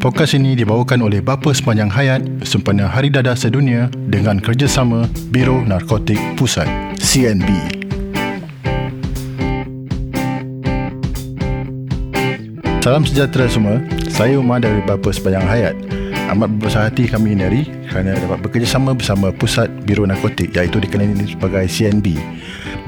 Podcast 0.00 0.32
ini 0.32 0.56
dibawakan 0.56 1.04
oleh 1.04 1.20
Bapa 1.20 1.52
Sepanjang 1.52 1.92
Hayat 1.92 2.24
sempena 2.40 2.88
Hari 2.88 3.12
Dadah 3.12 3.36
Sedunia 3.36 3.92
dengan 4.08 4.40
kerjasama 4.40 5.04
Biro 5.28 5.60
Narkotik 5.60 6.16
Pusat 6.40 6.96
CNB. 6.96 7.44
Salam 12.80 13.04
sejahtera 13.04 13.44
semua. 13.44 13.76
Saya 14.08 14.40
Umar 14.40 14.64
dari 14.64 14.80
Bapa 14.88 15.12
Sepanjang 15.12 15.44
Hayat. 15.44 15.76
Amat 16.32 16.48
berbesar 16.56 16.88
hati 16.88 17.04
kami 17.04 17.36
ini 17.36 17.44
hari 17.44 17.62
kerana 17.92 18.16
dapat 18.16 18.40
bekerjasama 18.40 18.96
bersama 18.96 19.28
Pusat 19.36 19.84
Biro 19.84 20.08
Narkotik 20.08 20.56
iaitu 20.56 20.80
dikenali 20.80 21.28
sebagai 21.28 21.68
CNB. 21.68 22.16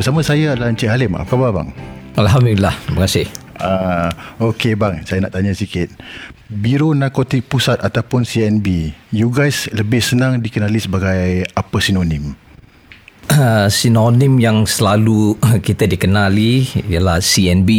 Bersama 0.01 0.25
saya 0.25 0.57
adalah 0.57 0.73
Encik 0.73 0.89
Halim. 0.89 1.13
Apa 1.13 1.29
khabar 1.37 1.61
bang? 1.61 1.69
Alhamdulillah. 2.17 2.73
Terima 2.89 3.05
kasih. 3.05 3.29
Uh, 3.61 4.09
Okey 4.43 4.75
bang, 4.75 5.07
saya 5.07 5.23
nak 5.23 5.39
tanya 5.39 5.55
sikit. 5.55 5.95
Biro 6.51 6.91
Narkotik 6.99 7.47
Pusat 7.47 7.79
ataupun 7.79 8.27
CNB, 8.27 8.91
you 9.15 9.31
guys 9.31 9.71
lebih 9.71 10.03
senang 10.03 10.43
dikenali 10.43 10.83
sebagai 10.83 11.47
apa 11.55 11.79
sinonim? 11.79 12.35
Uh, 13.31 13.71
sinonim 13.71 14.43
yang 14.43 14.67
selalu 14.67 15.39
kita 15.67 15.87
dikenali 15.87 16.67
ialah 16.91 17.23
CNB. 17.23 17.71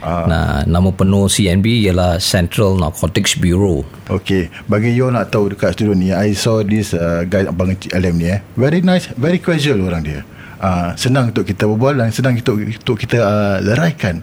Uh. 0.00 0.24
Nah, 0.32 0.64
nama 0.64 0.88
penuh 0.96 1.28
CNB 1.28 1.84
ialah 1.84 2.16
Central 2.24 2.80
Narcotics 2.80 3.36
Bureau. 3.36 3.84
Okey, 4.08 4.48
bagi 4.72 4.96
you 4.96 5.12
nak 5.12 5.28
tahu 5.28 5.52
dekat 5.52 5.76
studio 5.76 5.92
ni, 5.92 6.08
I 6.08 6.32
saw 6.32 6.64
this 6.64 6.96
uh, 6.96 7.28
guy 7.28 7.44
Abang 7.44 7.76
Alam 7.92 8.16
ni 8.16 8.32
eh. 8.32 8.40
Very 8.56 8.80
nice, 8.80 9.12
very 9.12 9.36
casual 9.36 9.84
orang 9.84 10.08
dia. 10.08 10.24
Uh, 10.62 10.94
senang 10.94 11.34
untuk 11.34 11.42
kita 11.42 11.66
berbual 11.66 11.98
dan 11.98 12.14
senang 12.14 12.38
untuk, 12.38 12.54
untuk 12.62 12.94
kita 12.94 13.18
uh, 13.18 13.58
leraikan 13.58 14.22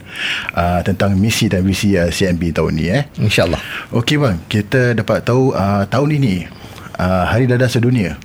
uh, 0.55 0.79
tentang 0.87 1.19
misi 1.19 1.51
dan 1.51 1.67
visi 1.67 1.99
uh, 1.99 2.07
CNB 2.07 2.55
tahun 2.55 2.79
ni 2.79 2.87
eh. 2.87 3.03
InsyaAllah. 3.19 3.59
Okey 3.91 4.15
bang, 4.15 4.39
kita 4.47 4.95
dapat 4.95 5.27
tahu 5.27 5.51
uh, 5.51 5.83
tahun 5.91 6.15
ini 6.15 6.47
uh, 6.95 7.27
Hari 7.27 7.43
Dadah 7.43 7.67
Sedunia. 7.67 8.15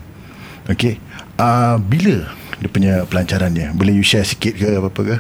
Okey, 0.71 1.03
uh, 1.43 1.75
bila 1.83 2.31
dia 2.63 2.71
punya 2.71 3.03
pelancarannya? 3.03 3.75
Boleh 3.75 3.99
you 3.99 4.07
share 4.07 4.23
sikit 4.23 4.63
ke 4.63 4.79
apa-apa 4.79 5.01
ke? 5.03 5.17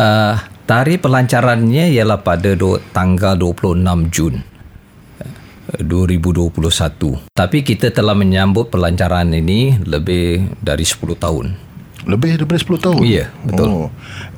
Uh, 0.00 0.40
tarikh 0.64 1.04
pelancarannya 1.04 1.92
ialah 1.92 2.24
pada 2.24 2.56
do, 2.56 2.80
tanggal 2.96 3.36
26 3.36 4.08
Jun. 4.08 4.34
2021. 5.80 7.32
Tapi 7.32 7.58
kita 7.64 7.88
telah 7.88 8.12
menyambut 8.12 8.68
pelancaran 8.68 9.32
ini 9.32 9.80
lebih 9.80 10.52
dari 10.60 10.84
10 10.84 11.16
tahun. 11.16 11.71
Lebih 12.02 12.42
daripada 12.42 12.58
10 12.58 12.84
tahun? 12.84 13.00
Ya, 13.06 13.30
betul. 13.46 13.68
Oh. 13.68 13.88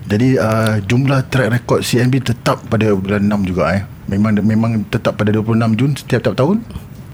Jadi 0.04 0.36
uh, 0.36 0.84
jumlah 0.84 1.24
track 1.32 1.48
record 1.48 1.80
CNB 1.80 2.14
tetap 2.20 2.60
pada 2.68 2.92
bulan 2.92 3.24
6 3.24 3.50
juga 3.50 3.64
eh. 3.72 3.82
Memang 4.04 4.36
memang 4.44 4.84
tetap 4.92 5.16
pada 5.16 5.32
26 5.32 5.80
Jun 5.80 5.92
setiap-tiap 5.96 6.36
tahun? 6.36 6.60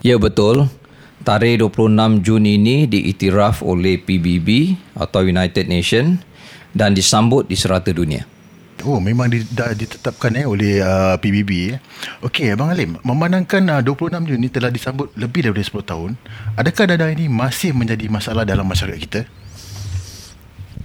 Ya, 0.03 0.19
betul. 0.19 0.67
Tarikh 1.23 1.62
26 1.62 2.25
Jun 2.27 2.45
ini 2.48 2.89
diiktiraf 2.91 3.62
oleh 3.62 4.01
PBB 4.01 4.75
atau 4.97 5.23
United 5.23 5.71
Nation 5.71 6.19
dan 6.75 6.97
disambut 6.97 7.47
di 7.47 7.55
serata 7.55 7.95
dunia. 7.95 8.27
Oh, 8.81 8.97
memang 8.97 9.28
di, 9.28 9.45
dah 9.45 9.77
ditetapkan 9.77 10.33
eh 10.41 10.48
oleh 10.48 10.81
uh, 10.81 11.21
PBB 11.21 11.51
eh. 11.77 11.78
Okey, 12.25 12.56
Abang 12.56 12.73
Alim, 12.73 12.97
memandangkan 13.05 13.61
uh, 13.69 13.81
26 13.84 14.25
Jun 14.25 14.41
ini 14.41 14.48
telah 14.48 14.73
disambut 14.73 15.12
lebih 15.21 15.45
daripada 15.45 15.84
10 15.84 15.84
tahun, 15.84 16.11
adakah 16.56 16.84
dadah 16.89 17.12
ini 17.12 17.28
masih 17.28 17.77
menjadi 17.77 18.09
masalah 18.09 18.48
dalam 18.48 18.65
masyarakat 18.65 18.98
kita? 18.98 19.21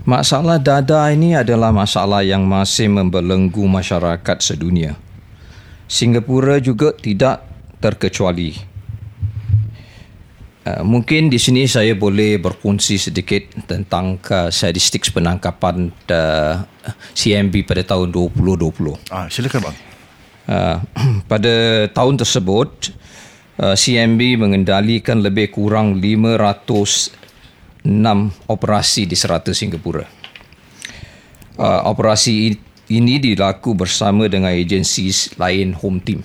Masalah 0.06 0.62
dada 0.62 1.10
ini 1.10 1.34
adalah 1.34 1.74
masalah 1.74 2.22
yang 2.22 2.46
masih 2.46 2.94
membelenggu 2.94 3.66
masyarakat 3.66 4.38
sedunia. 4.38 4.94
Singapura 5.90 6.62
juga 6.62 6.94
tidak 6.94 7.42
terkecuali. 7.82 8.54
Uh, 10.62 10.86
mungkin 10.86 11.34
di 11.34 11.42
sini 11.42 11.66
saya 11.66 11.98
boleh 11.98 12.38
berkongsi 12.38 13.02
sedikit 13.02 13.50
tentang 13.66 14.22
uh, 14.30 14.54
statistik 14.54 15.10
penangkapan 15.10 15.90
uh, 16.14 16.62
CMB 17.18 17.66
pada 17.66 17.82
tahun 17.82 18.14
2020. 18.14 19.10
Ah, 19.10 19.26
silakan 19.26 19.74
bang. 19.74 19.78
Uh, 20.46 20.78
pada 21.34 21.54
tahun 21.90 22.22
tersebut, 22.22 22.94
uh, 23.58 23.74
CMB 23.74 24.22
mengendalikan 24.38 25.26
lebih 25.26 25.50
kurang 25.50 25.98
500 25.98 27.25
enam 27.86 28.34
operasi 28.50 29.06
di 29.06 29.14
serata 29.14 29.54
Singapura. 29.54 30.04
Uh, 31.56 31.82
operasi 31.88 32.52
ini 32.92 33.16
dilaku 33.22 33.78
bersama 33.78 34.28
dengan 34.28 34.52
agensi 34.52 35.08
lain 35.40 35.72
home 35.72 36.02
team. 36.04 36.20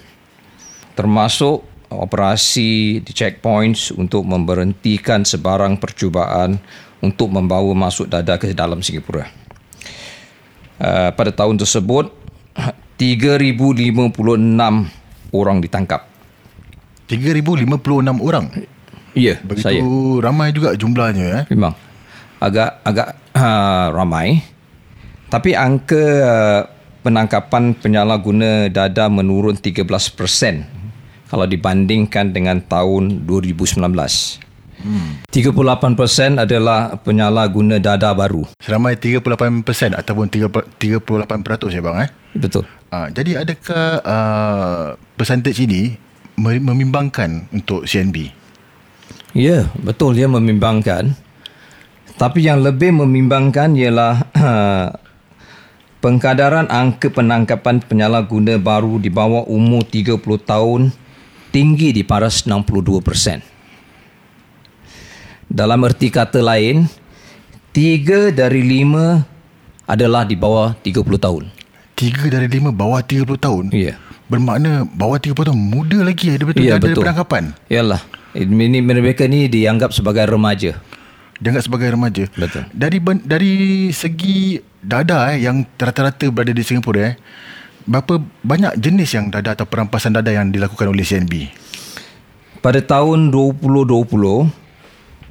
Termasuk 0.99 1.63
operasi 1.93 2.99
di 3.05 3.13
checkpoints 3.15 3.95
untuk 3.95 4.27
memberhentikan 4.27 5.23
sebarang 5.23 5.79
percubaan 5.79 6.59
untuk 7.01 7.31
membawa 7.31 7.71
masuk 7.77 8.11
dada 8.11 8.37
ke 8.37 8.51
dalam 8.53 8.83
Singapura. 8.83 9.29
Uh, 10.81 11.13
pada 11.13 11.31
tahun 11.31 11.61
tersebut, 11.61 12.11
3,056 13.01 14.91
orang 15.33 15.59
ditangkap. 15.63 16.05
3,056 17.09 18.21
orang? 18.21 18.47
Ya, 19.15 19.43
Begitu 19.43 19.67
saya. 19.67 19.81
ramai 20.23 20.55
juga 20.55 20.75
jumlahnya 20.79 21.27
eh. 21.43 21.45
Memang. 21.51 21.75
Agak 22.39 22.81
agak 22.87 23.09
uh, 23.35 23.87
ramai. 23.93 24.43
Tapi 25.31 25.55
angka 25.55 26.05
uh, 26.27 26.61
penangkapan 27.03 27.75
penyalahguna 27.79 28.69
dada 28.69 29.09
menurun 29.09 29.57
13% 29.57 29.87
kalau 31.31 31.47
dibandingkan 31.47 32.35
dengan 32.35 32.59
tahun 32.67 33.25
2019. 33.25 33.79
Hmm. 34.81 35.21
38% 35.29 36.41
adalah 36.41 36.97
penyalahguna 37.05 37.77
dada 37.79 38.17
baru. 38.17 38.49
Seramai 38.65 38.97
38% 38.97 39.93
ataupun 39.93 40.27
38% 40.33 40.81
ya 41.69 41.81
bang 41.85 41.97
eh? 42.09 42.11
Betul. 42.35 42.65
Uh, 42.91 43.07
jadi 43.13 43.45
adakah 43.45 43.87
uh, 44.03 44.87
percentage 45.15 45.61
ini 45.61 46.01
membimbangkan 46.41 47.53
untuk 47.53 47.85
CNB? 47.85 48.40
Ya, 49.37 49.71
betul 49.79 50.19
dia 50.19 50.27
membimbangkan. 50.27 51.15
Tapi 52.19 52.45
yang 52.45 52.61
lebih 52.61 52.93
membimbangkan 52.93 53.73
ialah 53.79 54.27
pengkadaran 56.05 56.69
angka 56.69 57.09
penangkapan 57.09 57.81
penyalahguna 57.81 58.59
baru 58.61 58.99
di 58.99 59.09
bawah 59.09 59.47
umur 59.47 59.87
30 59.87 60.21
tahun 60.45 60.91
tinggi 61.55 61.95
di 61.95 62.03
paras 62.03 62.45
62%. 62.45 63.41
Dalam 65.51 65.83
erti 65.83 66.15
kata 66.15 66.39
lain, 66.45 66.87
tiga 67.75 68.31
dari 68.31 68.63
lima 68.63 69.27
adalah 69.87 70.23
di 70.23 70.39
bawah 70.39 70.75
30 70.79 71.03
tahun. 71.19 71.45
Tiga 71.99 72.31
dari 72.31 72.47
lima 72.47 72.71
bawah 72.71 73.03
30 73.03 73.35
tahun? 73.35 73.65
Ya. 73.75 73.99
Bermakna 74.31 74.87
bawah 74.87 75.19
30 75.19 75.35
tahun 75.51 75.59
muda 75.59 76.07
lagi 76.07 76.31
ada 76.31 76.47
betul 76.47 76.63
ya, 76.63 76.79
ada 76.79 76.87
betul. 76.87 77.03
penangkapan? 77.03 77.45
Yalah. 77.67 78.20
Ini 78.31 78.79
mereka 78.83 79.27
ni 79.27 79.51
dianggap 79.51 79.91
sebagai 79.91 80.23
remaja. 80.31 80.79
Dianggap 81.41 81.65
sebagai 81.67 81.89
remaja. 81.91 82.29
Betul. 82.37 82.69
Dari 82.71 82.99
dari 83.27 83.55
segi 83.91 84.61
dada 84.79 85.35
eh, 85.35 85.43
yang 85.43 85.67
rata-rata 85.75 86.31
berada 86.31 86.55
di 86.55 86.63
Singapura 86.63 87.11
eh, 87.11 87.15
berapa 87.89 88.23
banyak 88.45 88.79
jenis 88.79 89.11
yang 89.17 89.33
dada 89.33 89.57
atau 89.57 89.67
perampasan 89.67 90.15
dada 90.15 90.31
yang 90.31 90.53
dilakukan 90.53 90.87
oleh 90.93 91.03
CNB? 91.03 91.51
Pada 92.61 92.79
tahun 92.85 93.33
2020, 93.33 94.05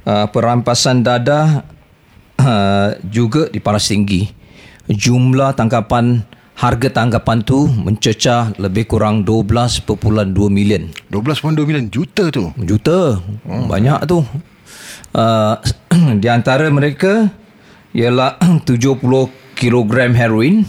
uh, 0.02 0.26
perampasan 0.34 1.06
dada 1.06 1.62
uh, 2.42 2.98
juga 3.06 3.46
diparas 3.48 3.86
tinggi. 3.86 4.28
Jumlah 4.90 5.54
tangkapan 5.54 6.26
harga 6.60 6.92
tanggapan 6.92 7.40
tu 7.40 7.64
mencecah 7.64 8.52
lebih 8.60 8.84
kurang 8.84 9.24
12.2 9.24 9.88
million. 10.52 10.92
12.2 11.08 11.56
million 11.64 11.88
juta 11.88 12.28
tu. 12.28 12.52
Juta. 12.60 13.16
Hmm. 13.48 13.64
Banyak 13.64 14.04
tu. 14.04 14.20
Uh, 15.16 15.56
di 16.22 16.28
antara 16.28 16.68
mereka 16.68 17.32
ialah 17.96 18.36
70 18.68 19.00
kilogram 19.56 20.12
heroin, 20.12 20.68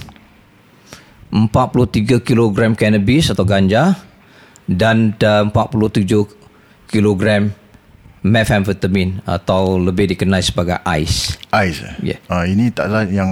43 1.30 2.24
kilogram 2.24 2.72
cannabis 2.72 3.28
atau 3.28 3.44
ganja 3.44 4.00
dan 4.72 5.12
uh, 5.20 5.44
47 5.52 6.08
kilogram 6.88 7.52
methamphetamine 8.22 9.22
atau 9.26 9.82
lebih 9.82 10.14
dikenal 10.14 10.42
sebagai 10.46 10.78
ice. 11.02 11.38
Ice. 11.66 11.82
Yeah. 12.06 12.22
Uh, 12.30 12.46
ini 12.46 12.70
taklah 12.70 13.06
yang 13.10 13.30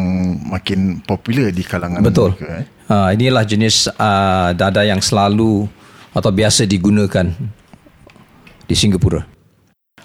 makin 0.50 1.02
popular 1.06 1.54
di 1.54 1.62
kalangan 1.62 2.02
Betul. 2.02 2.34
mereka. 2.36 2.66
Eh? 2.66 2.66
Uh, 2.90 3.10
inilah 3.14 3.46
jenis 3.46 3.86
uh, 4.02 4.50
dada 4.58 4.82
yang 4.82 4.98
selalu 4.98 5.70
atau 6.10 6.34
biasa 6.34 6.66
digunakan 6.66 7.30
di 8.66 8.76
Singapura. 8.76 9.26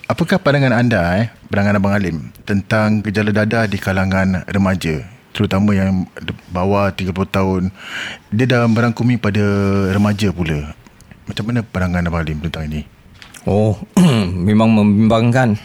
Apakah 0.05 0.37
pandangan 0.37 0.77
anda, 0.77 1.01
eh, 1.17 1.33
pandangan 1.49 1.81
Abang 1.81 1.97
Alim, 1.97 2.29
tentang 2.45 3.01
gejala 3.01 3.33
dada 3.33 3.65
di 3.65 3.81
kalangan 3.81 4.45
remaja? 4.53 5.01
Terutama 5.33 5.73
yang 5.73 6.05
bawah 6.53 6.93
30 6.93 7.25
tahun. 7.25 7.63
Dia 8.29 8.47
dah 8.47 8.69
merangkumi 8.69 9.17
pada 9.17 9.43
remaja 9.97 10.29
pula. 10.29 10.77
Macam 11.25 11.45
mana 11.49 11.65
pandangan 11.65 12.05
Abang 12.05 12.21
Halim 12.21 12.39
tentang 12.45 12.69
ini? 12.69 12.94
Oh, 13.45 13.77
memang 14.49 14.73
membimbangkan. 14.73 15.61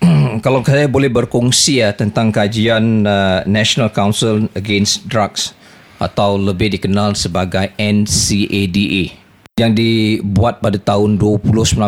Kalau 0.44 0.62
saya 0.62 0.86
boleh 0.86 1.10
berkongsi 1.10 1.82
ya 1.82 1.90
tentang 1.90 2.30
kajian 2.30 3.02
uh, 3.02 3.42
National 3.42 3.90
Council 3.90 4.46
Against 4.54 5.10
Drugs 5.10 5.50
atau 5.98 6.38
lebih 6.38 6.78
dikenal 6.78 7.18
sebagai 7.18 7.74
NCADA 7.74 9.14
yang 9.58 9.74
dibuat 9.74 10.58
pada 10.58 10.78
tahun 10.78 11.18
2019 11.22 11.78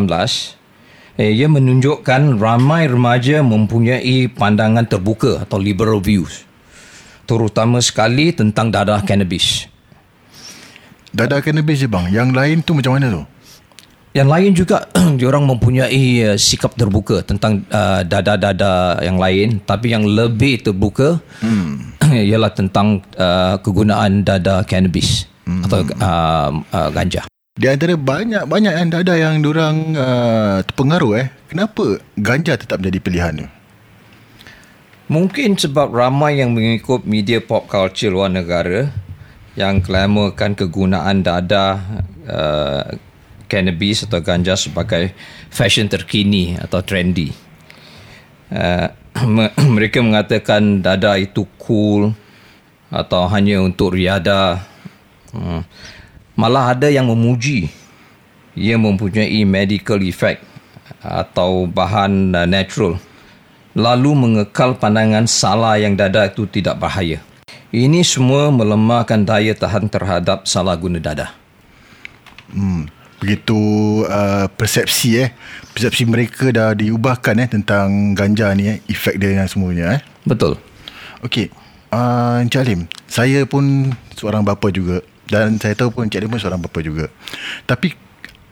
eh, 1.19 1.35
ia 1.35 1.51
menunjukkan 1.51 2.39
ramai 2.39 2.87
remaja 2.87 3.43
mempunyai 3.43 4.31
pandangan 4.31 4.87
terbuka 4.87 5.43
atau 5.43 5.59
liberal 5.59 5.99
views 5.99 6.47
terutama 7.27 7.83
sekali 7.83 8.31
tentang 8.31 8.71
dadah 8.71 9.03
cannabis. 9.03 9.67
Dadah 11.11 11.43
cannabis 11.43 11.83
je 11.83 11.91
bang. 11.91 12.07
Yang 12.15 12.31
lain 12.31 12.57
tu 12.63 12.73
macam 12.73 12.95
mana 12.95 13.07
tu? 13.11 13.23
Yang 14.17 14.29
lain 14.33 14.51
juga 14.57 14.77
diorang 15.21 15.45
mempunyai 15.45 16.25
uh, 16.25 16.37
sikap 16.41 16.73
terbuka 16.73 17.21
tentang 17.21 17.69
uh, 17.69 18.01
dada-dada 18.01 18.97
yang 19.05 19.21
lain 19.21 19.61
tapi 19.61 19.93
yang 19.93 20.09
lebih 20.09 20.65
terbuka 20.65 21.21
hmm. 21.45 22.01
ialah 22.33 22.49
tentang 22.57 23.05
uh, 23.21 23.61
kegunaan 23.61 24.25
dada 24.25 24.65
cannabis 24.65 25.29
hmm. 25.45 25.69
atau 25.69 25.85
uh, 26.01 26.51
uh, 26.73 26.89
ganja. 26.97 27.29
Di 27.57 27.69
antara 27.69 27.93
banyak-banyak 27.93 28.73
yang 28.73 28.89
dada 28.89 29.15
yang 29.21 29.45
diorang 29.45 29.77
uh, 29.93 30.65
terpengaruh 30.65 31.13
eh. 31.21 31.29
Kenapa 31.53 32.01
ganja 32.17 32.57
tetap 32.57 32.81
menjadi 32.81 32.99
pilihan 33.05 33.33
tu? 33.45 33.47
Mungkin 35.13 35.61
sebab 35.61 35.93
ramai 35.93 36.41
yang 36.41 36.57
mengikut 36.57 37.05
media 37.05 37.45
pop 37.45 37.69
culture 37.69 38.11
luar 38.11 38.33
negara 38.33 38.89
yang 39.61 39.85
glamourkan 39.85 40.57
kegunaan 40.57 41.21
dada 41.25 41.81
uh, 42.29 42.97
cannabis 43.47 44.07
atau 44.07 44.19
ganja 44.23 44.59
sebagai 44.59 45.15
fashion 45.51 45.87
terkini 45.87 46.59
atau 46.59 46.83
trendy. 46.83 47.31
Uh, 48.51 48.91
mereka 49.75 50.05
mengatakan 50.05 50.85
dada 50.85 51.17
itu 51.17 51.49
cool 51.57 52.13
atau 52.93 53.27
hanya 53.31 53.63
untuk 53.63 53.97
riada. 53.97 54.63
Uh, 55.35 55.63
malah 56.37 56.77
ada 56.77 56.93
yang 56.93 57.09
memuji 57.09 57.73
ia 58.57 58.77
mempunyai 58.81 59.45
medical 59.45 60.01
effect 60.01 60.41
atau 61.03 61.69
bahan 61.69 62.33
uh, 62.33 62.49
natural 62.49 62.97
lalu 63.77 64.17
mengekal 64.17 64.73
pandangan 64.73 65.29
salah 65.29 65.77
yang 65.77 65.93
dada 65.93 66.25
itu 66.25 66.49
tidak 66.49 66.81
bahaya. 66.81 67.21
Ini 67.69 68.01
semua 68.01 68.49
melemahkan 68.49 69.21
daya 69.21 69.53
tahan 69.53 69.93
terhadap 69.93 70.49
salah 70.49 70.73
guna 70.81 70.97
dada. 70.97 71.37
Hmm 72.49 72.96
begitu 73.21 73.59
uh, 74.07 74.47
persepsi 74.55 75.23
eh. 75.23 75.31
Persepsi 75.73 76.09
mereka 76.09 76.49
dah 76.53 76.73
diubahkan 76.73 77.37
eh 77.43 77.49
tentang 77.49 78.17
ganja 78.17 78.53
ni 78.57 78.71
eh 78.71 78.79
efek 78.89 79.21
dia 79.21 79.37
dan 79.37 79.49
semuanya 79.49 79.99
eh. 79.99 80.01
Betul. 80.25 80.61
Okey 81.25 81.49
uh, 81.93 82.43
Encik 82.43 82.63
Alim 82.63 82.81
saya 83.07 83.47
pun 83.47 83.95
seorang 84.17 84.43
bapa 84.43 84.69
juga 84.69 85.01
dan 85.27 85.59
saya 85.59 85.75
tahu 85.75 85.91
pun 85.91 86.07
Encik 86.07 86.23
Alim 86.23 86.31
pun 86.31 86.41
seorang 86.41 86.61
bapa 86.63 86.79
juga. 86.83 87.11
Tapi 87.67 87.95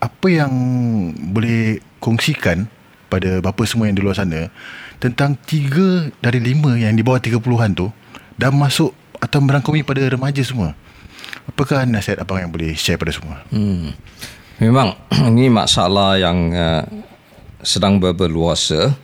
apa 0.03 0.27
yang 0.29 0.53
boleh 1.33 1.81
kongsikan 2.03 2.69
pada 3.09 3.41
bapa 3.41 3.63
semua 3.65 3.89
yang 3.89 3.97
di 3.97 4.03
luar 4.05 4.19
sana 4.19 4.53
tentang 5.01 5.39
tiga 5.49 6.13
dari 6.21 6.43
lima 6.43 6.77
yang 6.77 6.93
di 6.93 7.01
bawah 7.01 7.21
30-an 7.23 7.73
tu 7.73 7.89
dah 8.37 8.51
masuk 8.51 8.93
atau 9.23 9.39
merangkumi 9.41 9.87
pada 9.87 10.05
remaja 10.05 10.43
semua? 10.45 10.77
Apakah 11.45 11.85
nasihat 11.85 12.21
abang 12.21 12.41
yang 12.41 12.53
boleh 12.53 12.73
share 12.77 13.01
pada 13.01 13.13
semua? 13.13 13.45
Hmm. 13.53 13.93
Memang 14.63 14.95
ini 15.35 15.51
masalah 15.51 16.15
yang 16.15 16.39
uh, 16.55 16.85
sedang 17.65 17.99
berluasa. 17.99 18.95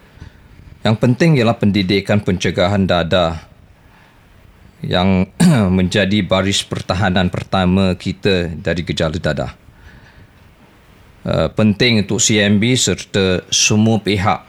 Yang 0.80 0.96
penting 0.96 1.36
ialah 1.36 1.58
pendidikan 1.58 2.22
pencegahan 2.22 2.86
dada 2.86 3.50
yang 4.80 5.26
menjadi 5.78 6.22
baris 6.22 6.62
pertahanan 6.62 7.28
pertama 7.28 7.98
kita 7.98 8.54
dari 8.54 8.86
gejala 8.86 9.18
dada. 9.18 9.48
Uh, 11.20 11.52
penting 11.52 12.00
untuk 12.06 12.22
CMB 12.22 12.64
serta 12.80 13.44
semua 13.52 14.00
pihak 14.00 14.40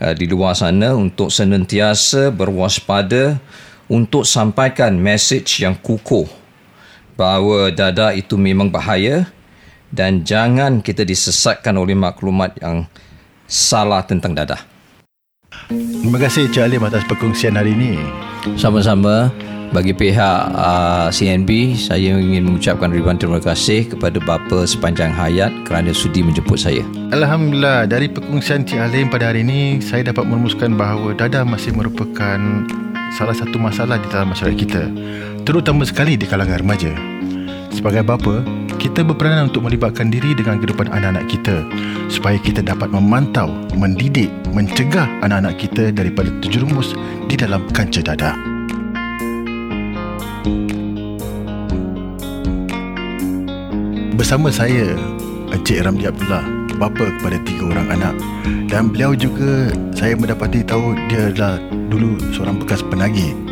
uh, 0.00 0.14
di 0.16 0.26
luar 0.26 0.56
sana 0.56 0.96
untuk 0.96 1.30
senantiasa 1.30 2.34
berwaspada 2.34 3.38
untuk 3.86 4.24
sampaikan 4.24 4.96
message 4.96 5.62
yang 5.62 5.76
kukuh 5.78 6.26
bahawa 7.14 7.70
dada 7.70 8.10
itu 8.16 8.34
memang 8.34 8.66
bahaya 8.66 9.30
dan 9.94 10.26
jangan 10.26 10.82
kita 10.82 11.06
disesatkan 11.06 11.78
oleh 11.78 11.94
maklumat 11.94 12.58
yang 12.58 12.90
salah 13.46 14.02
tentang 14.02 14.34
dadah. 14.34 14.58
Terima 15.70 16.18
kasih 16.18 16.50
Cik 16.50 16.66
Alim 16.66 16.82
atas 16.82 17.06
perkongsian 17.06 17.54
hari 17.54 17.78
ini. 17.78 18.02
Sama-sama 18.58 19.30
bagi 19.70 19.94
pihak 19.94 20.38
uh, 20.54 21.08
CNB 21.10 21.78
saya 21.78 22.14
ingin 22.14 22.46
mengucapkan 22.46 22.90
ribuan 22.90 23.16
terima 23.16 23.38
kasih 23.42 23.86
kepada 23.90 24.18
bapa 24.22 24.66
sepanjang 24.66 25.14
hayat 25.14 25.50
kerana 25.64 25.94
sudi 25.94 26.26
menjemput 26.26 26.58
saya. 26.58 26.82
Alhamdulillah 27.14 27.86
dari 27.86 28.10
perkongsian 28.10 28.66
Cik 28.66 28.82
Alim 28.82 29.06
pada 29.08 29.30
hari 29.30 29.46
ini 29.46 29.78
saya 29.78 30.10
dapat 30.10 30.26
merumuskan 30.26 30.74
bahawa 30.74 31.14
dadah 31.14 31.46
masih 31.46 31.70
merupakan 31.72 32.38
salah 33.14 33.34
satu 33.34 33.56
masalah 33.62 33.96
di 34.02 34.10
dalam 34.10 34.34
masyarakat 34.34 34.58
kita 34.58 34.82
terutama 35.46 35.86
sekali 35.86 36.18
di 36.18 36.26
kalangan 36.26 36.58
remaja. 36.60 36.92
Sebagai 37.74 38.06
bapa, 38.06 38.46
kita 38.78 39.02
berperanan 39.02 39.50
untuk 39.50 39.66
melibatkan 39.66 40.06
diri 40.06 40.30
dengan 40.30 40.62
kehidupan 40.62 40.94
anak-anak 40.94 41.26
kita. 41.26 41.66
Supaya 42.06 42.38
kita 42.38 42.62
dapat 42.62 42.94
memantau, 42.94 43.50
mendidik, 43.74 44.30
mencegah 44.54 45.10
anak-anak 45.26 45.58
kita 45.58 45.90
daripada 45.90 46.30
terjerumus 46.38 46.94
di 47.26 47.34
dalam 47.34 47.66
kancah 47.74 48.06
dadah. 48.06 48.38
Bersama 54.14 54.54
saya, 54.54 54.94
Encik 55.50 55.82
Ramli 55.82 56.06
Abdullah, 56.06 56.46
bapa 56.78 57.10
kepada 57.18 57.42
tiga 57.42 57.74
orang 57.74 57.90
anak. 57.90 58.14
Dan 58.70 58.94
beliau 58.94 59.18
juga 59.18 59.74
saya 59.98 60.14
mendapati 60.14 60.62
tahu 60.62 60.94
dia 61.10 61.34
adalah 61.34 61.58
dulu 61.90 62.16
seorang 62.30 62.62
bekas 62.62 62.86
penagih 62.86 63.43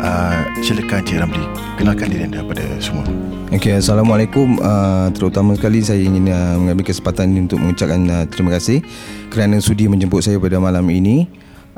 uh, 0.00 0.40
silakan 0.64 1.04
Cik 1.04 1.20
Ramli 1.20 1.44
kenalkan 1.76 2.08
diri 2.10 2.24
anda 2.26 2.40
kepada 2.42 2.64
semua 2.80 3.04
Okay, 3.50 3.74
Assalamualaikum 3.74 4.62
uh, 4.62 5.10
terutama 5.10 5.58
sekali 5.58 5.82
saya 5.82 5.98
ingin 5.98 6.30
uh, 6.30 6.54
mengambil 6.54 6.86
kesempatan 6.86 7.34
ini 7.34 7.50
untuk 7.50 7.58
mengucapkan 7.58 7.98
uh, 8.06 8.24
terima 8.30 8.54
kasih 8.54 8.78
kerana 9.26 9.58
sudi 9.58 9.90
menjemput 9.90 10.22
saya 10.22 10.38
pada 10.38 10.62
malam 10.62 10.86
ini 10.86 11.26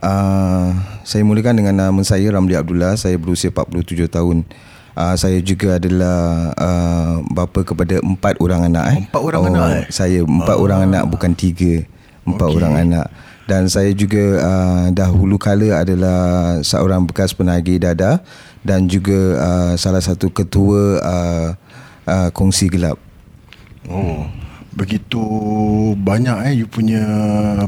uh, 0.04 0.68
saya 1.00 1.24
mulakan 1.24 1.64
dengan 1.64 1.88
nama 1.88 2.00
saya 2.04 2.28
Ramli 2.28 2.52
Abdullah 2.52 3.00
saya 3.00 3.16
berusia 3.16 3.48
47 3.48 4.04
tahun 4.12 4.44
uh, 5.00 5.14
saya 5.16 5.40
juga 5.40 5.80
adalah 5.80 6.52
uh, 6.60 7.14
bapa 7.32 7.64
kepada 7.64 8.04
empat 8.04 8.36
orang 8.44 8.68
anak 8.68 8.84
eh. 8.92 8.96
empat 9.08 9.22
orang 9.24 9.42
oh, 9.42 9.48
anak 9.48 9.68
eh? 9.72 9.82
saya 9.88 10.20
empat 10.20 10.56
oh. 10.60 10.64
orang 10.68 10.80
anak 10.92 11.04
bukan 11.08 11.32
tiga 11.32 11.88
empat 12.28 12.48
okay. 12.52 12.56
orang 12.60 12.74
anak 12.84 13.06
dan 13.50 13.66
saya 13.66 13.90
juga 13.90 14.38
uh, 14.38 14.86
dahulu 14.94 15.34
kala 15.36 15.82
adalah 15.82 16.20
seorang 16.62 17.06
bekas 17.06 17.34
penagih 17.34 17.82
dada 17.82 18.22
dan 18.62 18.86
juga 18.86 19.38
uh, 19.38 19.74
salah 19.74 20.02
satu 20.02 20.30
ketua 20.30 21.02
uh, 21.02 21.48
uh, 22.06 22.28
kongsi 22.30 22.70
gelap. 22.70 22.98
Oh, 23.90 24.30
begitu 24.72 25.20
banyak 25.98 26.38
eh 26.48 26.54
you 26.62 26.70
punya 26.70 27.02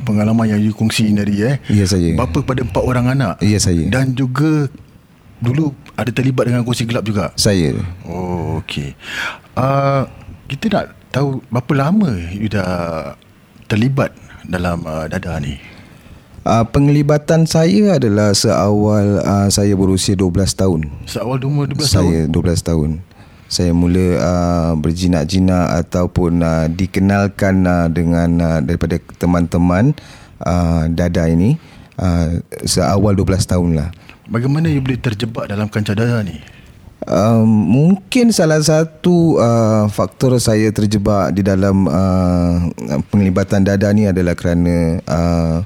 pengalaman 0.06 0.54
yang 0.54 0.60
you 0.62 0.70
kongsi 0.70 1.10
dari 1.10 1.42
eh. 1.42 1.56
Ya 1.66 1.84
saya. 1.90 2.14
Bapa 2.14 2.46
pada 2.46 2.62
empat 2.62 2.82
orang 2.82 3.06
anak. 3.18 3.34
Ya 3.42 3.58
saya. 3.58 3.82
Dan 3.90 4.14
juga 4.14 4.70
dulu 5.42 5.74
ada 5.98 6.10
terlibat 6.14 6.46
dengan 6.46 6.62
kongsi 6.62 6.86
gelap 6.86 7.02
juga. 7.02 7.34
Saya. 7.34 7.74
Oh, 8.06 8.62
okey. 8.62 8.94
Uh, 9.58 10.06
kita 10.46 10.70
nak 10.70 10.86
tahu 11.10 11.42
berapa 11.50 11.72
lama 11.74 12.14
you 12.30 12.46
dah 12.46 13.14
terlibat 13.66 14.14
dalam 14.48 14.84
uh, 14.84 15.06
dada 15.08 15.40
ni? 15.40 15.56
Uh, 16.44 16.60
penglibatan 16.68 17.48
saya 17.48 17.96
adalah 17.96 18.36
seawal 18.36 19.24
uh, 19.24 19.48
saya 19.48 19.72
berusia 19.72 20.12
12 20.12 20.44
tahun. 20.52 20.80
Seawal 21.08 21.40
umur 21.40 21.64
12 21.72 21.80
saya 21.88 22.28
tahun? 22.28 22.28
Saya 22.28 22.52
12 22.60 22.68
tahun. 22.68 22.90
Saya 23.48 23.72
mula 23.72 24.06
uh, 24.20 24.72
berjinak-jinak 24.76 25.66
ataupun 25.84 26.44
uh, 26.44 26.66
dikenalkan 26.68 27.64
uh, 27.64 27.88
dengan 27.88 28.28
uh, 28.40 28.60
daripada 28.60 29.00
teman-teman 29.16 29.96
uh, 30.44 30.84
dada 30.92 31.24
ini 31.28 31.56
uh, 31.96 32.40
seawal 32.68 33.16
12 33.16 33.52
tahun 33.52 33.70
lah. 33.80 33.88
Bagaimana 34.28 34.72
you 34.72 34.80
boleh 34.80 35.00
terjebak 35.00 35.48
dalam 35.48 35.68
kancah 35.68 35.96
dada 35.96 36.24
ni? 36.24 36.40
Um, 37.04 37.44
mungkin 37.68 38.32
salah 38.32 38.64
satu 38.64 39.36
uh, 39.36 39.92
faktor 39.92 40.40
saya 40.40 40.72
terjebak 40.72 41.36
di 41.36 41.44
dalam 41.44 41.84
uh, 41.84 42.72
penglibatan 43.12 43.60
dada 43.60 43.92
ni 43.92 44.08
adalah 44.08 44.32
kerana 44.32 45.04
uh, 45.04 45.60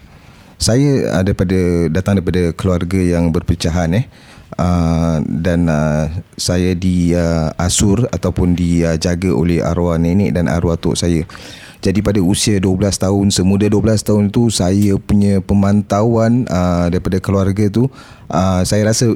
saya 0.59 1.23
daripada 1.23 1.87
datang 1.95 2.19
daripada 2.19 2.51
keluarga 2.59 2.99
yang 2.99 3.31
berpecahan 3.31 4.03
eh 4.03 4.05
uh, 4.59 5.23
dan 5.23 5.71
uh, 5.71 6.11
saya 6.35 6.75
di 6.75 7.15
uh, 7.15 7.55
asur 7.55 8.11
ataupun 8.11 8.59
dijaga 8.59 9.31
uh, 9.31 9.39
oleh 9.39 9.63
arwah 9.63 9.95
nenek 9.95 10.35
dan 10.35 10.51
arwah 10.51 10.75
tok 10.75 10.99
saya. 10.99 11.23
Jadi 11.79 12.03
pada 12.03 12.19
usia 12.19 12.59
12 12.59 12.75
tahun, 12.99 13.31
semuda 13.31 13.71
12 13.71 14.03
tahun 14.03 14.25
tu 14.35 14.51
saya 14.51 14.99
punya 14.99 15.39
pemantauan 15.39 16.43
uh, 16.51 16.91
daripada 16.91 17.23
keluarga 17.23 17.71
tu 17.71 17.87
uh, 18.35 18.63
saya 18.67 18.91
rasa 18.91 19.15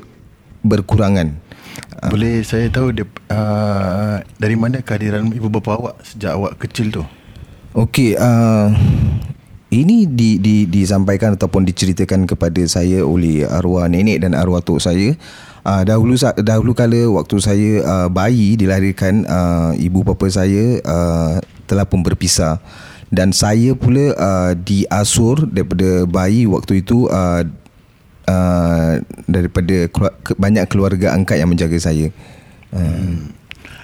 berkurangan. 0.62 1.35
Boleh 2.11 2.43
saya 2.43 2.67
tahu 2.67 2.91
dia, 2.91 3.07
uh, 3.31 4.19
dari 4.37 4.59
mana 4.59 4.83
kehadiran 4.83 5.31
ibu 5.31 5.47
bapa 5.47 5.79
awak 5.79 5.95
sejak 6.02 6.35
awak 6.35 6.59
kecil 6.59 6.91
tu? 6.91 7.02
Okey, 7.73 8.19
uh, 8.19 8.69
ini 9.73 10.05
di, 10.05 10.37
di, 10.37 10.69
disampaikan 10.69 11.38
ataupun 11.38 11.64
diceritakan 11.64 12.29
kepada 12.29 12.61
saya 12.69 13.00
oleh 13.00 13.49
arwah 13.49 13.88
nenek 13.88 14.21
dan 14.21 14.37
arwah 14.37 14.61
tok 14.61 14.83
saya. 14.83 15.17
Uh, 15.62 15.87
dahulu 15.87 16.19
dahulu 16.43 16.75
kala 16.75 17.07
waktu 17.07 17.37
saya 17.38 17.71
uh, 17.87 18.09
bayi 18.11 18.59
dilahirkan 18.59 19.23
uh, 19.31 19.71
ibu 19.79 20.02
bapa 20.02 20.26
saya 20.26 20.83
uh, 20.83 21.38
telah 21.71 21.87
pun 21.87 22.02
berpisah 22.02 22.59
dan 23.12 23.31
saya 23.31 23.76
pula 23.76 24.17
uh, 24.17 24.52
diasur 24.57 25.45
daripada 25.47 26.09
bayi 26.09 26.49
waktu 26.49 26.81
itu 26.81 27.07
uh, 27.12 27.47
uh, 28.29 29.00
daripada 29.26 29.88
banyak 30.38 30.64
keluarga 30.69 31.14
angkat 31.14 31.41
yang 31.41 31.50
menjaga 31.50 31.79
saya. 31.79 32.11
Uh. 32.71 32.81
Hmm. 32.81 33.21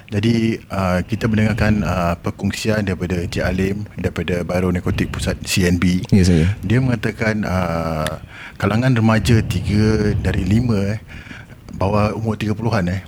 Jadi 0.09 0.57
uh, 0.73 1.05
kita 1.05 1.29
mendengarkan 1.29 1.85
uh, 1.85 2.17
perkongsian 2.17 2.81
daripada 2.81 3.21
Encik 3.21 3.45
Alim 3.45 3.85
daripada 4.01 4.41
Baro 4.41 4.73
Narkotik 4.73 5.13
Pusat 5.13 5.45
CNB. 5.45 6.09
Ya 6.09 6.25
saya. 6.25 6.47
Dia 6.65 6.81
mengatakan 6.81 7.45
uh, 7.45 8.17
kalangan 8.57 8.97
remaja 8.97 9.45
3 9.45 10.17
dari 10.25 10.49
5 10.49 10.89
eh 10.89 10.99
bawah 11.77 12.17
umur 12.17 12.41
30-an 12.41 12.85
eh 12.89 13.01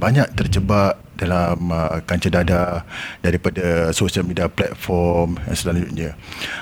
banyak 0.00 0.32
terjebak 0.32 0.96
dalam 1.16 1.72
uh, 1.72 1.98
kancah 2.04 2.30
dada 2.30 2.84
daripada 3.24 3.90
social 3.96 4.22
media 4.22 4.46
platform 4.46 5.40
dan 5.40 5.54
selanjutnya. 5.56 6.10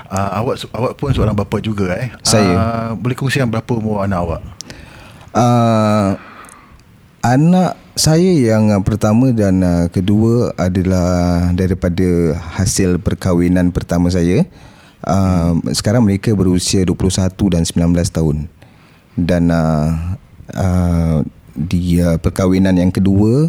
Uh, 0.07 0.29
awak 0.41 0.63
awak 0.71 0.93
pun 0.95 1.11
seorang 1.11 1.35
bapa 1.35 1.59
juga 1.59 1.91
eh. 1.99 2.09
Saya. 2.23 2.55
Uh, 2.55 2.89
boleh 2.95 3.15
kongsikan 3.15 3.51
berapa 3.51 3.71
umur 3.75 4.01
anak 4.07 4.19
awak? 4.23 4.41
Uh, 5.35 6.15
anak 7.19 7.75
saya 7.95 8.55
yang 8.55 8.71
uh, 8.71 8.83
pertama 8.83 9.31
dan 9.31 9.63
uh, 9.63 9.87
kedua 9.91 10.51
adalah 10.59 11.51
daripada 11.55 12.39
hasil 12.59 12.99
perkahwinan 12.99 13.71
pertama 13.71 14.11
saya. 14.11 14.47
Uh, 15.05 15.59
sekarang 15.71 16.03
mereka 16.03 16.33
berusia 16.33 16.83
21 16.83 17.31
dan 17.51 17.63
19 17.63 17.95
tahun. 18.11 18.37
Dan 19.15 19.47
uh, 19.47 20.15
uh, 20.55 21.23
di 21.55 22.03
uh, 22.03 22.19
perkahwinan 22.19 22.75
yang 22.75 22.91
kedua 22.91 23.47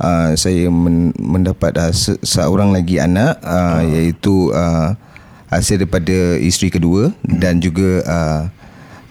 uh, 0.00 0.34
saya 0.34 0.70
men- 0.70 1.14
mendapat 1.18 1.72
uh, 1.78 1.92
se- 1.94 2.20
seorang 2.24 2.74
lagi 2.74 2.98
anak 2.98 3.38
uh, 3.44 3.78
uh. 3.78 3.80
iaitu 3.82 4.50
uh, 4.54 4.96
hasil 5.52 5.82
daripada 5.82 6.38
isteri 6.40 6.72
kedua 6.72 7.12
hmm. 7.12 7.38
dan 7.38 7.62
juga 7.62 8.02
uh, 8.06 8.42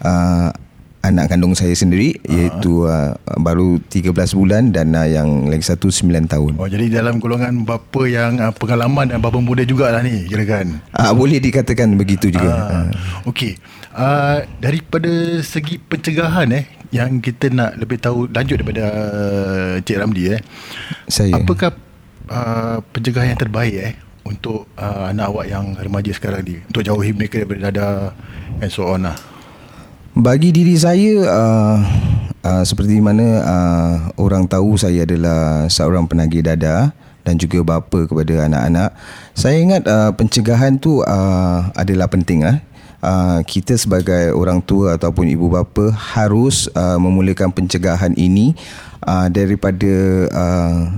uh, 0.04 0.48
anak 1.04 1.28
kandung 1.28 1.52
saya 1.52 1.76
sendiri 1.76 2.16
uh-huh. 2.16 2.32
iaitu 2.32 2.88
uh, 2.88 3.12
baru 3.36 3.76
13 3.92 4.12
bulan 4.32 4.72
dan 4.72 4.96
uh, 4.96 5.04
yang 5.04 5.52
lagi 5.52 5.64
satu 5.64 5.92
9 5.92 6.32
tahun. 6.32 6.52
Oh 6.56 6.68
jadi 6.68 7.00
dalam 7.00 7.20
golongan 7.20 7.68
bapa 7.68 8.08
yang 8.08 8.40
uh, 8.40 8.52
pengalaman 8.56 9.12
dan 9.12 9.20
bapa 9.20 9.36
muda 9.40 9.64
jugalah 9.68 10.00
ni 10.00 10.24
kira-kan. 10.24 10.80
Uh, 10.96 11.12
boleh 11.12 11.40
dikatakan 11.40 11.92
begitu 12.00 12.32
juga. 12.32 12.48
Uh, 12.48 12.72
uh. 12.72 12.88
Okey. 13.28 13.60
Uh, 13.94 14.42
daripada 14.58 15.38
segi 15.44 15.78
pencegahan 15.78 16.50
eh 16.50 16.64
yang 16.94 17.18
kita 17.18 17.50
nak 17.50 17.74
lebih 17.74 17.98
tahu 17.98 18.30
lanjut 18.30 18.62
daripada 18.62 18.84
uh, 18.86 19.74
Cik 19.82 19.98
Ramdi 19.98 20.30
eh. 20.30 20.40
Saya. 21.10 21.42
Apakah 21.42 21.74
uh, 22.30 22.78
pencegahan 22.94 23.34
yang 23.34 23.42
terbaik 23.42 23.74
eh 23.74 23.94
untuk 24.22 24.70
uh, 24.78 25.10
anak 25.10 25.26
awak 25.34 25.46
yang 25.50 25.74
remaja 25.74 26.14
sekarang 26.14 26.46
ni 26.46 26.62
untuk 26.70 26.86
jauhi 26.86 27.10
mereka 27.10 27.42
daripada 27.42 27.68
dada 27.68 27.88
and 28.62 28.70
so 28.70 28.86
on 28.86 29.10
lah. 29.10 29.18
Bagi 30.14 30.54
diri 30.54 30.78
saya 30.78 31.26
uh, 31.26 31.78
uh, 32.46 32.62
seperti 32.62 33.02
mana 33.02 33.42
uh, 33.42 33.94
orang 34.22 34.46
tahu 34.46 34.78
saya 34.78 35.02
adalah 35.02 35.66
seorang 35.66 36.06
penagih 36.06 36.46
dada 36.46 36.94
dan 37.26 37.34
juga 37.40 37.66
bapa 37.66 38.06
kepada 38.06 38.46
anak-anak. 38.46 38.94
Saya 39.34 39.58
ingat 39.58 39.82
uh, 39.90 40.14
pencegahan 40.14 40.78
tu 40.78 41.02
uh, 41.02 41.74
adalah 41.74 42.06
penting 42.06 42.46
lah. 42.46 42.62
Uh, 43.04 43.44
kita 43.44 43.76
sebagai 43.76 44.32
orang 44.32 44.64
tua 44.64 44.96
ataupun 44.96 45.28
ibu 45.28 45.52
bapa 45.52 45.92
harus 45.92 46.72
uh, 46.72 46.96
memulakan 46.96 47.52
pencegahan 47.52 48.16
ini 48.16 48.56
uh, 49.04 49.28
daripada 49.28 49.92
uh, 50.32 50.88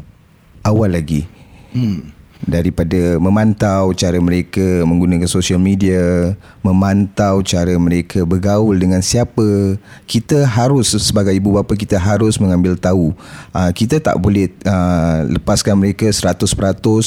awal 0.63 0.95
lagi. 0.95 1.27
Hmm 1.75 2.16
daripada 2.45 3.17
memantau 3.17 3.97
cara 3.97 4.21
mereka 4.21 4.85
menggunakan 4.85 5.25
social 5.25 5.57
media, 5.57 6.37
memantau 6.61 7.41
cara 7.41 7.73
mereka 7.81 8.27
bergaul 8.29 8.77
dengan 8.77 9.01
siapa, 9.01 9.79
kita 10.05 10.45
harus 10.45 10.93
sebagai 11.01 11.33
ibu 11.33 11.57
bapa 11.57 11.73
kita 11.73 11.97
harus 11.97 12.37
mengambil 12.37 12.77
tahu. 12.77 13.17
Uh, 13.57 13.71
kita 13.73 13.97
tak 14.03 14.21
boleh 14.21 14.53
uh, 14.69 15.25
lepaskan 15.33 15.81
mereka 15.81 16.13
100% 16.13 16.37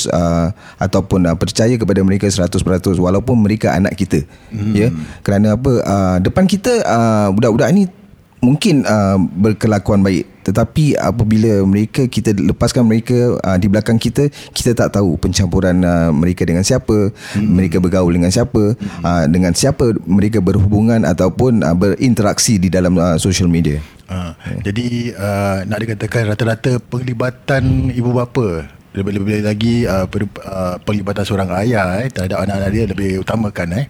uh, 0.09 0.50
ataupun 0.81 1.29
uh, 1.29 1.38
percaya 1.38 1.77
kepada 1.77 2.01
mereka 2.01 2.25
100% 2.25 2.57
walaupun 2.98 3.38
mereka 3.38 3.77
anak 3.77 3.93
kita. 3.93 4.25
Hmm. 4.50 4.74
Ya. 4.74 4.89
Kerana 5.21 5.53
apa? 5.53 5.74
Uh, 5.86 6.17
depan 6.25 6.50
kita 6.50 6.81
uh, 6.88 7.29
budak-budak 7.36 7.69
ni 7.75 7.99
mungkin 8.39 8.88
uh, 8.88 9.19
berkelakuan 9.19 10.00
baik 10.00 10.27
tetapi 10.48 10.96
apabila 10.98 11.62
mereka 11.67 12.08
kita 12.08 12.34
lepaskan 12.34 12.88
mereka 12.88 13.38
uh, 13.43 13.58
di 13.60 13.67
belakang 13.67 14.00
kita 14.00 14.31
kita 14.55 14.72
tak 14.74 14.96
tahu 14.96 15.19
pencampuran 15.19 15.84
uh, 15.84 16.10
mereka 16.15 16.48
dengan 16.48 16.63
siapa 16.63 17.12
hmm. 17.12 17.46
mereka 17.46 17.77
bergaul 17.84 18.10
dengan 18.10 18.31
siapa 18.31 18.74
hmm. 18.74 19.03
uh, 19.03 19.25
dengan 19.27 19.51
siapa 19.51 19.93
mereka 20.08 20.39
berhubungan 20.39 21.03
ataupun 21.03 21.62
uh, 21.62 21.75
berinteraksi 21.75 22.58
di 22.58 22.72
dalam 22.72 22.96
uh, 22.96 23.19
social 23.19 23.51
media 23.51 23.84
uh, 24.08 24.31
hmm. 24.34 24.60
jadi 24.63 24.88
uh, 25.19 25.58
nak 25.67 25.79
dikatakan 25.84 26.34
rata-rata 26.34 26.79
penglibatan 26.79 27.91
ibu 27.91 28.10
bapa 28.15 28.79
lebih-lebih 28.96 29.46
lagi 29.46 29.75
uh, 29.86 30.10
per, 30.10 30.25
uh, 30.25 30.81
penglibatan 30.81 31.24
seorang 31.27 31.50
ayah 31.62 32.01
eh, 32.01 32.10
terhadap 32.10 32.41
anak-anak 32.41 32.69
dia 32.74 32.84
lebih 32.89 33.22
utamakan 33.22 33.86
eh 33.86 33.88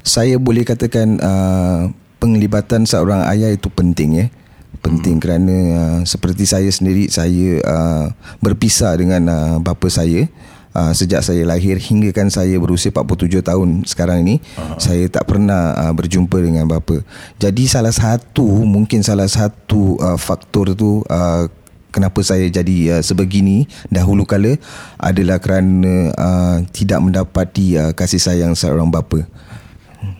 saya 0.00 0.40
boleh 0.40 0.64
katakan 0.64 1.20
uh, 1.20 1.92
penglibatan 2.20 2.84
seorang 2.84 3.24
ayah 3.32 3.50
itu 3.50 3.72
penting 3.72 4.10
ya. 4.20 4.26
Penting 4.84 5.18
hmm. 5.18 5.24
kerana 5.24 5.56
uh, 5.74 6.00
seperti 6.04 6.44
saya 6.46 6.68
sendiri 6.68 7.08
saya 7.08 7.58
uh, 7.64 8.06
berpisah 8.44 8.94
dengan 8.94 9.22
uh, 9.26 9.56
bapa 9.58 9.88
saya. 9.88 10.28
Uh, 10.70 10.94
sejak 10.94 11.18
saya 11.26 11.42
lahir 11.42 11.82
hingga 11.82 12.14
kan 12.14 12.30
saya 12.30 12.54
berusia 12.62 12.94
47 12.94 13.42
tahun 13.42 13.82
sekarang 13.90 14.22
ini 14.22 14.38
uh-huh. 14.38 14.78
saya 14.78 15.10
tak 15.10 15.26
pernah 15.26 15.74
uh, 15.74 15.90
berjumpa 15.90 16.38
dengan 16.38 16.70
bapa. 16.70 17.02
Jadi 17.42 17.66
salah 17.66 17.90
satu 17.90 18.46
mungkin 18.62 19.02
salah 19.02 19.26
satu 19.26 19.98
uh, 19.98 20.14
faktor 20.14 20.78
tu 20.78 21.02
uh, 21.10 21.50
kenapa 21.90 22.22
saya 22.22 22.46
jadi 22.46 22.98
uh, 22.98 23.02
sebegini 23.02 23.66
dahulu 23.90 24.22
kala 24.22 24.62
adalah 24.94 25.42
kerana 25.42 26.14
uh, 26.14 26.56
tidak 26.70 27.02
mendapati 27.02 27.74
uh, 27.74 27.90
kasih 27.90 28.22
sayang 28.22 28.54
seorang 28.54 28.94
bapa. 28.94 29.26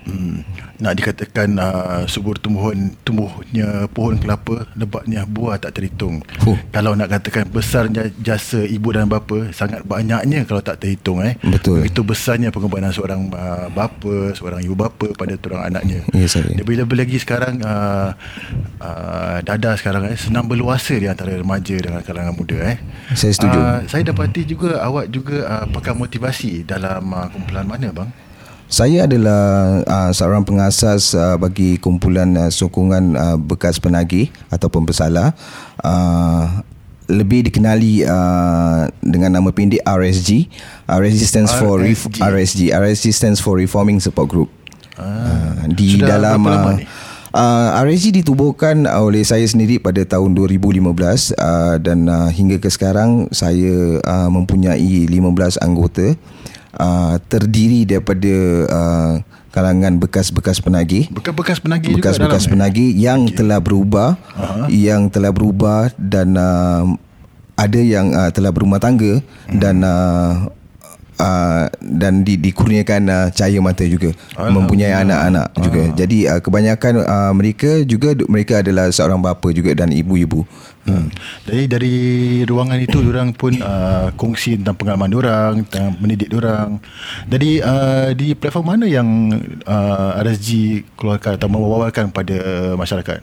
Hmm 0.03 0.43
nak 0.81 0.97
dikatakan 0.97 1.49
uh, 1.61 2.03
subur 2.09 2.41
tumbuhan 2.41 2.97
tumbuhnya 3.05 3.87
pohon 3.93 4.17
kelapa 4.17 4.65
lebatnya 4.75 5.29
buah 5.29 5.61
tak 5.61 5.77
terhitung. 5.77 6.25
Huh. 6.41 6.57
Kalau 6.73 6.97
nak 6.97 7.13
katakan 7.13 7.47
besarnya 7.53 8.09
jasa 8.19 8.65
ibu 8.65 8.91
dan 8.91 9.07
bapa 9.07 9.53
sangat 9.53 9.85
banyaknya 9.85 10.49
kalau 10.49 10.65
tak 10.65 10.81
terhitung 10.81 11.21
eh. 11.21 11.37
Betul. 11.45 11.85
Begitu 11.85 12.01
besarnya 12.01 12.49
pengorbanan 12.49 12.91
seorang 12.91 13.29
uh, 13.31 13.69
bapa, 13.71 14.33
seorang 14.33 14.65
ibu 14.65 14.73
bapa 14.73 15.13
pada 15.15 15.37
orang 15.37 15.77
anaknya. 15.77 16.01
Ya 16.17 16.25
yes, 16.25 16.41
Lebih-lebih 16.41 16.97
lagi 16.97 17.17
sekarang 17.21 17.61
uh, 17.61 18.17
uh, 18.81 19.39
dada 19.45 19.77
sekarang 19.77 20.09
eh 20.09 20.17
senang 20.17 20.49
berluasa 20.49 20.97
di 20.97 21.07
antara 21.07 21.37
remaja 21.37 21.77
dengan 21.77 22.01
kalangan 22.01 22.35
muda 22.35 22.59
eh. 22.65 22.77
Saya 23.13 23.33
setuju. 23.37 23.59
Uh, 23.61 23.79
saya 23.85 24.03
dapati 24.09 24.49
juga 24.49 24.81
awak 24.81 25.13
juga 25.13 25.45
uh, 25.45 25.67
pakai 25.69 25.93
motivasi 25.93 26.65
dalam 26.65 27.05
uh, 27.13 27.29
kumpulan 27.29 27.69
mana 27.69 27.93
bang? 27.93 28.11
Saya 28.71 29.11
adalah 29.11 29.83
uh, 29.83 30.11
seorang 30.15 30.47
pengasas 30.47 31.11
uh, 31.19 31.35
bagi 31.35 31.75
kumpulan 31.83 32.39
uh, 32.39 32.55
sokongan 32.55 33.19
uh, 33.19 33.35
bekas 33.35 33.83
penagih 33.83 34.31
ataupun 34.47 34.87
pesalah. 34.87 35.35
Uh, 35.83 36.63
lebih 37.11 37.51
dikenali 37.51 38.07
uh, 38.07 38.87
dengan 39.03 39.43
nama 39.43 39.51
pendek 39.51 39.83
RSG. 39.83 40.47
RSG 40.87 41.23
stands 41.27 41.51
for 41.51 41.83
RSG. 41.83 42.23
RSG. 42.23 42.61
RSG 42.71 43.07
stands 43.11 43.43
for 43.43 43.59
Reforming 43.59 43.99
Support 43.99 44.31
Group. 44.31 44.49
Ah, 44.95 45.67
uh, 45.67 45.75
di 45.75 45.99
dalam 45.99 46.41
uh, 46.47 46.79
Uh, 47.31 47.87
RSG 47.87 48.11
ditubuhkan 48.11 48.91
oleh 48.91 49.23
saya 49.23 49.47
sendiri 49.47 49.79
pada 49.79 50.03
tahun 50.03 50.35
2015 50.35 50.83
uh, 51.39 51.79
dan 51.79 52.11
uh, 52.11 52.27
hingga 52.27 52.59
ke 52.59 52.67
sekarang 52.67 53.31
saya 53.31 54.03
uh, 54.03 54.27
mempunyai 54.27 55.07
15 55.07 55.63
anggota 55.63 56.19
uh, 56.77 57.17
terdiri 57.27 57.89
daripada 57.89 58.35
uh, 58.69 59.13
kalangan 59.51 59.99
bekas-bekas 59.99 60.63
penagih 60.63 61.11
Bekas-bekas 61.11 61.59
penagih 61.59 61.99
juga 61.99 62.15
bekas-bekas 62.15 62.45
dalam, 62.47 62.49
eh? 62.49 62.53
penagih 62.55 62.89
yang 62.95 63.21
okay. 63.27 63.37
telah 63.37 63.59
berubah 63.59 64.09
uh-huh. 64.15 64.67
yang 64.71 65.11
telah 65.11 65.31
berubah 65.35 65.91
dan 65.99 66.39
uh, 66.39 66.87
ada 67.61 67.81
yang 67.81 68.15
uh, 68.17 68.31
telah 68.33 68.55
berumah 68.55 68.81
tangga 68.81 69.21
hmm. 69.21 69.59
dan 69.61 69.85
uh, 69.85 70.49
Uh, 71.21 71.69
dan 71.85 72.25
di, 72.25 72.41
dikurniakan 72.41 73.03
uh, 73.13 73.29
cahaya 73.29 73.61
mata 73.61 73.85
juga 73.85 74.09
mempunyai 74.41 75.05
anak-anak 75.05 75.53
uh. 75.53 75.61
juga 75.61 75.83
jadi 75.93 76.19
uh, 76.33 76.41
kebanyakan 76.41 77.05
uh, 77.05 77.33
mereka 77.37 77.85
juga 77.85 78.17
mereka 78.25 78.65
adalah 78.65 78.89
seorang 78.89 79.21
bapa 79.21 79.53
juga 79.53 79.77
dan 79.77 79.93
ibu-ibu 79.93 80.49
Hmm. 80.81 81.13
Jadi 81.45 81.65
dari 81.69 81.97
ruangan 82.49 82.81
itu 82.81 83.05
orang 83.05 83.37
pun 83.37 83.53
uh, 83.61 84.09
kongsi 84.17 84.57
tentang 84.57 84.81
pengalaman 84.81 85.13
orang, 85.13 85.53
tentang 85.69 85.93
mendidik 86.01 86.33
orang. 86.33 86.81
Jadi 87.29 87.61
uh, 87.61 88.17
di 88.17 88.33
platform 88.33 88.67
mana 88.75 88.87
yang 88.89 89.29
uh, 89.69 90.17
RSG 90.25 90.83
keluarkan 90.97 91.37
atau 91.37 91.53
mewawarkan 91.53 92.09
pada 92.09 92.39
masyarakat? 92.81 93.21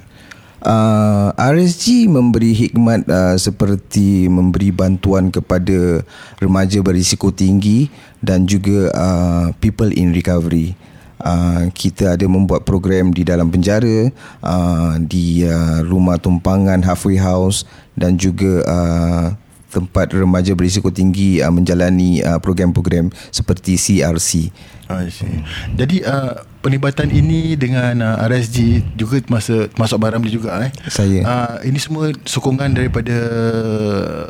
Uh, 0.58 1.30
RSG 1.38 2.10
memberi 2.10 2.50
hikmat 2.50 3.06
uh, 3.06 3.38
seperti 3.38 4.26
memberi 4.26 4.74
bantuan 4.74 5.30
kepada 5.30 6.02
remaja 6.42 6.82
berisiko 6.82 7.30
tinggi 7.30 7.94
dan 8.26 8.50
juga 8.50 8.90
uh, 8.98 9.46
people 9.62 9.94
in 9.94 10.10
recovery. 10.18 10.74
Uh, 11.18 11.70
kita 11.74 12.18
ada 12.18 12.26
membuat 12.30 12.66
program 12.66 13.10
di 13.10 13.26
dalam 13.26 13.50
penjara 13.50 14.10
uh, 14.42 14.98
di 15.02 15.46
uh, 15.46 15.82
rumah 15.86 16.18
tumpangan 16.18 16.82
halfway 16.82 17.18
house 17.18 17.66
dan 17.98 18.18
juga 18.18 18.62
uh, 18.66 19.26
tempat 19.68 20.12
remaja 20.16 20.56
berisiko 20.56 20.90
tinggi 20.90 21.44
uh, 21.44 21.52
menjalani 21.52 22.24
uh, 22.24 22.40
program-program 22.40 23.12
seperti 23.32 23.76
CRC. 23.76 24.52
I 24.88 25.12
see. 25.12 25.44
Jadi 25.76 26.00
uh, 26.08 26.48
penibatan 26.64 27.12
ini 27.12 27.60
dengan 27.60 28.00
uh, 28.00 28.24
RSG 28.24 28.88
juga 28.96 29.20
masuk 29.28 29.76
masuk 29.76 30.00
barang 30.00 30.24
dia 30.24 30.32
juga 30.32 30.64
eh. 30.64 30.72
Saya. 30.88 31.20
Uh, 31.28 31.56
ini 31.68 31.76
semua 31.76 32.16
sokongan 32.24 32.72
daripada 32.72 33.16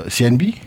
CNB. 0.09 0.57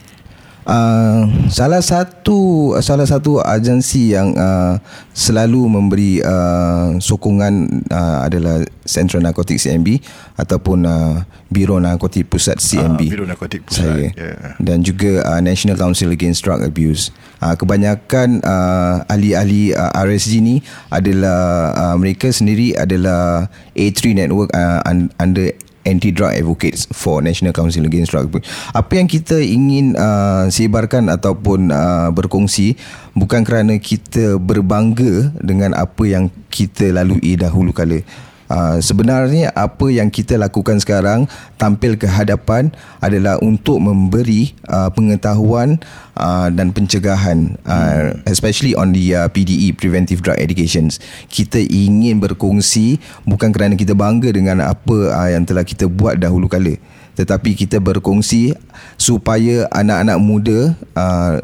Uh, 0.68 1.48
salah 1.48 1.80
satu 1.80 2.72
salah 2.84 3.08
satu 3.08 3.40
agensi 3.40 4.12
yang 4.12 4.36
uh, 4.36 4.76
selalu 5.16 5.66
memberi 5.66 6.20
uh, 6.20 7.00
sokongan 7.00 7.84
uh, 7.88 8.28
adalah 8.28 8.60
Central 8.84 9.24
Narcotic 9.24 9.56
CMB 9.56 10.04
ataupun 10.36 10.84
uh, 10.84 11.24
Biro 11.48 11.80
Narkotik 11.80 12.28
Pusat 12.28 12.60
CMB. 12.60 13.00
Uh, 13.00 13.12
Biro 13.12 13.24
Narkotik 13.24 13.64
Pusat. 13.66 13.84
Saya. 13.84 14.08
Yeah. 14.14 14.54
Dan 14.60 14.84
juga 14.84 15.24
uh, 15.24 15.40
National 15.40 15.80
Council 15.80 16.12
Against 16.12 16.44
Drug 16.44 16.60
Abuse. 16.60 17.08
Uh, 17.40 17.56
kebanyakan 17.56 18.44
uh, 18.44 19.02
ahli-ahli 19.08 19.72
uh, 19.72 19.90
RSG 19.96 20.44
ni 20.44 20.60
adalah 20.92 21.72
uh, 21.72 21.96
mereka 21.96 22.28
sendiri 22.28 22.76
adalah 22.76 23.48
A3 23.72 24.12
network 24.12 24.52
uh, 24.52 24.84
under 25.16 25.56
anti-drug 25.84 26.32
advocates 26.37 26.84
for 26.92 27.25
National 27.25 27.56
Council 27.56 27.84
Against 27.87 28.12
Drug 28.12 28.28
Abuse. 28.28 28.46
Apa 28.76 29.00
yang 29.00 29.08
kita 29.08 29.40
ingin 29.40 29.96
uh, 29.96 30.46
sebarkan 30.52 31.08
ataupun 31.08 31.72
uh, 31.72 32.08
berkongsi 32.12 32.76
bukan 33.16 33.42
kerana 33.42 33.80
kita 33.80 34.37
berbangga 34.37 35.32
dengan 35.40 35.72
apa 35.76 36.04
yang 36.04 36.28
kita 36.52 36.92
lalui 36.92 37.37
dahulu 37.38 37.72
kala. 37.72 38.04
Uh, 38.50 38.83
sebenarnya 38.83 39.54
apa 39.54 39.95
yang 39.95 40.11
kita 40.11 40.35
lakukan 40.35 40.83
sekarang 40.83 41.30
tampil 41.54 41.95
ke 41.95 42.11
hadapan 42.11 42.75
adalah 42.99 43.38
untuk 43.38 43.78
memberi 43.78 44.59
uh, 44.66 44.90
pengetahuan 44.90 45.78
uh, 46.19 46.50
dan 46.50 46.75
pencegahan 46.75 47.54
uh, 47.62 48.11
especially 48.26 48.75
on 48.75 48.90
the 48.90 49.14
uh, 49.14 49.30
PDE 49.30 49.78
preventive 49.78 50.26
drug 50.26 50.35
educations 50.42 50.99
kita 51.30 51.62
ingin 51.62 52.19
berkongsi 52.19 52.99
bukan 53.23 53.54
kerana 53.54 53.78
kita 53.78 53.95
bangga 53.95 54.35
dengan 54.35 54.66
apa 54.66 54.99
uh, 55.14 55.30
yang 55.30 55.47
telah 55.47 55.62
kita 55.62 55.87
buat 55.87 56.19
dahulu 56.19 56.50
kala 56.50 56.75
tetapi 57.14 57.54
kita 57.54 57.78
berkongsi 57.78 58.59
supaya 58.99 59.71
anak-anak 59.71 60.19
muda 60.19 60.75
uh, 60.99 61.38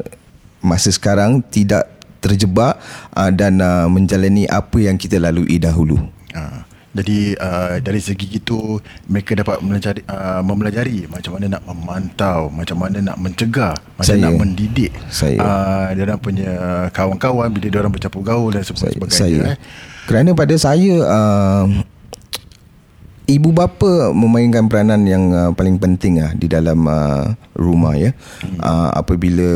masa 0.59 0.91
sekarang 0.91 1.39
tidak 1.39 1.87
terjebak 2.19 2.75
uh, 3.15 3.31
dan 3.31 3.63
uh, 3.63 3.87
menjalani 3.87 4.43
apa 4.51 4.83
yang 4.83 4.99
kita 4.99 5.15
lalui 5.23 5.55
dahulu. 5.55 6.03
Uh. 6.35 6.66
Jadi 6.97 7.37
uh, 7.37 7.77
dari 7.77 8.01
segi 8.01 8.41
itu 8.41 8.81
mereka 9.05 9.37
dapat 9.37 9.61
mempelajari, 9.61 10.01
uh, 10.09 10.41
mempelajari 10.41 10.99
macam 11.05 11.37
mana 11.37 11.45
nak 11.57 11.63
memantau, 11.69 12.49
macam 12.49 12.77
mana 12.81 12.97
nak 13.05 13.17
mencegah, 13.21 13.77
macam 13.93 14.13
mana 14.17 14.25
nak 14.25 14.37
mendidik 14.41 14.91
saya. 15.13 15.37
Uh, 15.37 15.85
dia 15.93 16.17
punya 16.17 16.51
kawan-kawan 16.89 17.53
bila 17.53 17.67
dia 17.69 17.79
orang 17.85 17.93
bercampur 17.93 18.25
gaul 18.25 18.49
dan 18.49 18.65
sebagainya. 18.65 19.13
Saya. 19.13 19.41
Eh. 19.53 19.57
Kerana 20.09 20.33
pada 20.33 20.55
saya 20.57 20.93
uh, 21.05 21.65
ibu 23.27 23.51
bapa 23.51 24.15
memainkan 24.15 24.65
peranan 24.71 25.03
yang 25.05 25.29
uh, 25.35 25.51
paling 25.53 25.77
penting 25.77 26.23
uh, 26.23 26.31
di 26.33 26.47
dalam 26.49 26.87
uh, 26.87 27.35
rumah 27.53 27.93
ya. 27.93 28.15
Hmm. 28.41 28.57
Uh, 28.57 28.89
apabila 28.95 29.49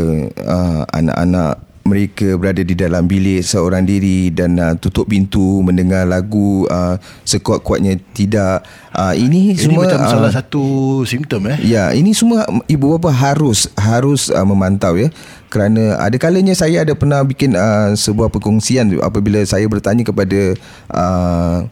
uh, 0.45 0.84
anak-anak 0.91 1.71
mereka 1.82 2.38
berada 2.38 2.62
di 2.62 2.78
dalam 2.78 3.10
bilik 3.10 3.41
seorang 3.41 3.84
diri 3.84 4.30
dan 4.30 4.58
uh, 4.62 4.74
tutup 4.78 5.10
pintu 5.10 5.65
mendengar 5.65 6.06
lagu 6.06 6.70
uh, 6.70 6.96
sekuat-kuatnya 7.26 7.98
tidak. 8.13 8.63
Uh, 8.91 9.15
ini, 9.15 9.56
ini 9.56 9.60
semua 9.60 9.88
macam 9.88 10.02
uh, 10.04 10.12
salah 10.12 10.32
satu 10.36 10.63
simptom 11.08 11.48
eh? 11.48 11.63
ya 11.63 11.96
ini 11.96 12.12
semua 12.12 12.44
ibu 12.67 13.00
bapa 13.00 13.08
harus 13.08 13.72
harus 13.80 14.28
uh, 14.28 14.44
memantau 14.44 15.00
ya 15.00 15.08
kerana 15.52 16.00
ada 16.00 16.16
kalanya 16.16 16.56
saya 16.56 16.88
ada 16.88 16.96
pernah 16.96 17.20
bikin 17.28 17.60
uh, 17.60 17.92
sebuah 17.92 18.32
perkongsian 18.32 18.96
apabila 19.04 19.44
saya 19.44 19.68
bertanya 19.68 20.08
kepada 20.08 20.56
uh, 20.88 21.68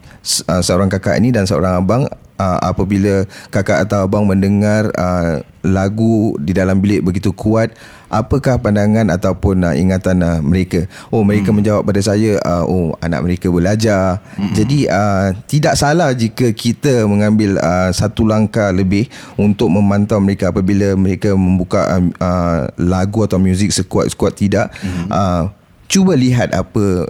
seorang 0.59 0.91
kakak 0.91 1.15
ini 1.23 1.31
dan 1.31 1.47
seorang 1.47 1.79
abang 1.79 2.03
uh, 2.35 2.59
apabila 2.59 3.23
kakak 3.47 3.87
atau 3.87 4.03
abang 4.03 4.27
mendengar 4.27 4.91
uh, 4.99 5.39
lagu 5.59 6.39
di 6.39 6.55
dalam 6.55 6.79
bilik 6.79 7.03
begitu 7.03 7.35
kuat 7.35 7.75
apakah 8.07 8.57
pandangan 8.57 9.11
ataupun 9.11 9.59
uh, 9.67 9.75
ingatan 9.75 10.23
uh, 10.23 10.39
mereka 10.39 10.87
oh 11.11 11.21
mereka 11.27 11.51
hmm. 11.51 11.57
menjawab 11.59 11.83
pada 11.83 11.99
saya 11.99 12.39
uh, 12.41 12.63
oh 12.63 12.95
anak 13.03 13.27
mereka 13.27 13.51
belajar 13.51 14.23
hmm. 14.39 14.55
jadi 14.55 14.79
uh, 14.87 15.27
tidak 15.51 15.75
salah 15.75 16.15
jika 16.15 16.55
kita 16.55 17.03
mengambil 17.05 17.59
uh, 17.59 17.91
satu 17.91 18.23
langkah 18.23 18.71
lebih 18.71 19.11
untuk 19.35 19.67
memantau 19.67 20.17
mereka 20.23 20.49
apabila 20.49 20.95
mereka 20.95 21.35
membuka 21.35 21.99
uh, 21.99 22.03
uh, 22.23 22.59
lagu 22.79 23.27
atau 23.27 23.37
muzik 23.37 23.68
sekuat-sekuat 23.69 24.33
tidak 24.35 24.73
hmm. 24.81 25.07
uh, 25.09 25.53
cuba 25.89 26.13
lihat 26.17 26.53
apa 26.53 27.09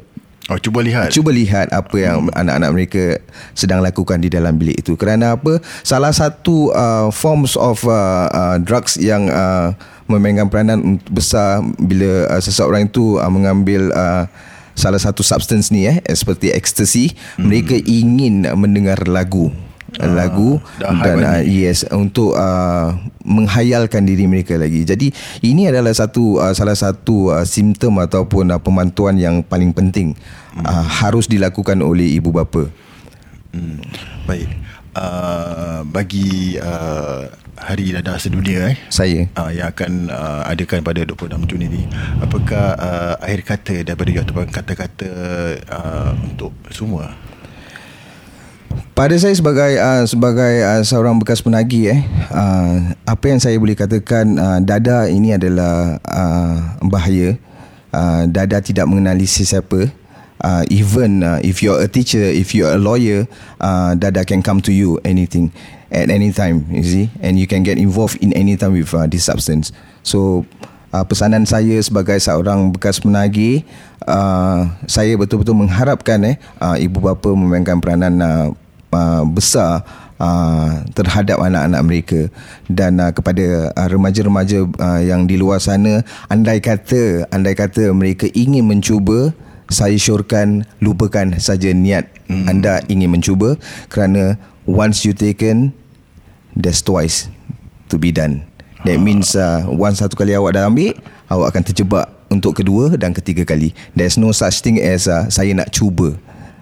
Oh, 0.50 0.58
cuba 0.58 0.82
lihat. 0.82 1.14
Cuba 1.14 1.30
lihat 1.30 1.70
apa 1.70 1.94
yang 2.02 2.26
hmm. 2.26 2.34
anak-anak 2.34 2.70
mereka 2.74 3.04
sedang 3.54 3.86
lakukan 3.86 4.18
di 4.18 4.34
dalam 4.34 4.58
bilik 4.58 4.82
itu. 4.82 4.98
Kerana 4.98 5.38
apa? 5.38 5.62
Salah 5.86 6.10
satu 6.10 6.74
uh, 6.74 7.14
forms 7.14 7.54
of 7.54 7.86
uh, 7.86 8.26
uh, 8.34 8.58
drugs 8.58 8.98
yang 8.98 9.30
uh, 9.30 9.78
memainkan 10.10 10.50
peranan 10.50 10.98
besar 11.14 11.62
bila 11.78 12.26
uh, 12.34 12.42
seseorang 12.42 12.90
itu 12.90 13.22
uh, 13.22 13.30
mengambil 13.30 13.94
uh, 13.94 14.26
salah 14.74 14.98
satu 14.98 15.22
substance 15.22 15.70
ni 15.70 15.86
eh 15.86 16.02
seperti 16.18 16.50
ecstasy, 16.50 17.14
hmm. 17.38 17.46
mereka 17.46 17.78
ingin 17.86 18.50
mendengar 18.58 19.06
lagu. 19.06 19.54
Uh, 19.98 20.14
lagu 20.14 20.62
dan 20.78 21.18
uh, 21.26 21.42
yes 21.42 21.82
untuk 21.90 22.38
uh, 22.38 22.94
menghayalkan 23.26 24.06
diri 24.06 24.30
mereka 24.30 24.54
lagi. 24.54 24.86
Jadi 24.86 25.10
ini 25.42 25.66
adalah 25.66 25.90
satu 25.96 26.38
uh, 26.38 26.54
salah 26.54 26.78
satu 26.78 27.34
uh, 27.34 27.46
simptom 27.48 27.98
ataupun 27.98 28.54
uh, 28.54 28.62
pemantauan 28.62 29.18
yang 29.18 29.42
paling 29.42 29.74
penting 29.74 30.14
hmm. 30.54 30.66
uh, 30.66 30.86
harus 30.86 31.26
dilakukan 31.26 31.82
oleh 31.82 32.22
ibu 32.22 32.30
bapa. 32.30 32.70
Hmm. 33.50 33.82
Baik. 34.30 34.50
Uh, 34.94 35.86
bagi 35.86 36.58
uh, 36.58 37.30
Hari 37.60 37.92
Dadah 37.94 38.18
Sedunia 38.18 38.74
eh 38.74 38.78
saya 38.90 39.28
uh, 39.36 39.52
yang 39.54 39.70
akan 39.70 40.10
uh, 40.10 40.42
adakan 40.50 40.82
pada 40.82 41.06
26 41.06 41.46
Jun 41.46 41.62
ini 41.62 41.84
apakah 42.24 42.74
uh, 42.74 43.14
akhir 43.22 43.42
kata 43.46 43.76
daripada 43.86 44.10
you 44.10 44.24
ataupun 44.24 44.48
kata-kata 44.50 45.12
uh, 45.70 46.12
untuk 46.26 46.56
semua 46.74 47.14
pada 49.00 49.16
saya 49.16 49.32
sebagai 49.32 49.80
uh, 49.80 50.04
sebagai 50.04 50.54
uh, 50.60 50.84
seorang 50.84 51.16
bekas 51.24 51.40
penagih 51.40 51.96
eh 51.96 52.02
uh, 52.36 52.92
apa 53.08 53.32
yang 53.32 53.40
saya 53.40 53.56
boleh 53.56 53.72
katakan 53.72 54.36
uh, 54.36 54.60
dada 54.60 55.08
ini 55.08 55.40
adalah 55.40 56.04
uh, 56.04 56.76
bahaya. 56.84 57.40
Uh, 57.96 58.28
dada 58.28 58.60
tidak 58.60 58.92
mengenali 58.92 59.24
sesiapa. 59.24 59.88
Uh, 60.44 60.64
even 60.68 61.24
uh, 61.24 61.40
if 61.48 61.64
you're 61.64 61.80
a 61.80 61.88
teacher 61.88 62.20
if 62.20 62.52
you're 62.52 62.72
a 62.72 62.80
lawyer 62.80 63.28
uh, 63.60 63.92
dada 63.96 64.24
can 64.24 64.40
come 64.40 64.64
to 64.64 64.72
you 64.72 64.96
anything 65.08 65.48
at 65.96 66.12
any 66.12 66.36
time 66.36 66.68
you 66.68 66.84
see? 66.84 67.08
And 67.24 67.40
you 67.40 67.48
can 67.48 67.64
get 67.64 67.80
involved 67.80 68.20
in 68.20 68.36
any 68.36 68.60
time 68.60 68.76
with 68.76 68.92
uh, 68.92 69.08
this 69.08 69.32
substance. 69.32 69.72
So 70.04 70.44
uh, 70.92 71.08
pesanan 71.08 71.48
saya 71.48 71.80
sebagai 71.80 72.20
seorang 72.20 72.76
bekas 72.76 73.00
penagih 73.00 73.64
uh, 74.04 74.68
saya 74.92 75.16
betul-betul 75.16 75.56
mengharapkan 75.56 76.20
eh 76.24 76.36
uh, 76.60 76.76
ibu 76.76 77.00
bapa 77.00 77.32
memainkan 77.32 77.80
peranan 77.80 78.16
uh, 78.20 78.48
uh, 78.94 79.24
besar 79.26 79.86
uh, 80.20 80.84
terhadap 80.94 81.40
anak-anak 81.40 81.82
mereka. 81.82 82.20
Dan 82.68 83.00
uh, 83.02 83.10
kepada 83.10 83.74
uh, 83.74 83.88
remaja-remaja 83.90 84.68
uh, 84.68 85.02
yang 85.02 85.26
di 85.26 85.40
luar 85.40 85.64
sana 85.64 86.04
andai 86.30 86.62
kata 86.62 87.26
andai 87.34 87.56
kata 87.56 87.90
mereka 87.96 88.28
ingin 88.36 88.68
mencuba 88.68 89.34
saya 89.70 89.96
syorkan 90.02 90.66
lupakan 90.82 91.38
saja 91.38 91.70
niat 91.72 92.10
hmm. 92.28 92.46
anda 92.46 92.84
ingin 92.92 93.10
mencuba. 93.10 93.56
Kerana 93.90 94.38
once 94.68 95.08
you 95.08 95.16
taken 95.16 95.74
there's 96.54 96.84
twice 96.84 97.32
to 97.90 97.98
be 97.98 98.14
done. 98.14 98.46
That 98.88 99.04
means 99.04 99.36
uh, 99.36 99.68
once 99.68 100.00
satu 100.00 100.16
kali 100.16 100.32
awak 100.32 100.56
dah 100.56 100.72
ambil 100.72 100.96
awak 101.28 101.52
akan 101.52 101.64
terjebak 101.68 102.08
untuk 102.32 102.64
kedua 102.64 102.96
dan 102.96 103.12
ketiga 103.12 103.44
kali. 103.44 103.76
There's 103.92 104.16
no 104.16 104.32
such 104.32 104.64
thing 104.64 104.80
as 104.80 105.10
uh, 105.10 105.28
saya 105.28 105.52
nak 105.52 105.74
cuba. 105.76 106.16